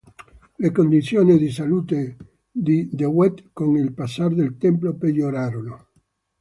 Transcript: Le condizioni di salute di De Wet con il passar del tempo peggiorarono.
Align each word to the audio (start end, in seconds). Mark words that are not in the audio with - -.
Le 0.57 0.71
condizioni 0.71 1.37
di 1.37 1.51
salute 1.51 2.17
di 2.49 2.89
De 2.91 3.05
Wet 3.05 3.51
con 3.53 3.77
il 3.77 3.93
passar 3.93 4.33
del 4.33 4.57
tempo 4.57 4.91
peggiorarono. 4.95 5.89